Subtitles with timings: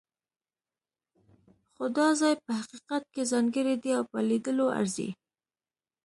[1.73, 5.09] خو دا ځای په حقیقت کې ځانګړی دی او په لیدلو ارزي.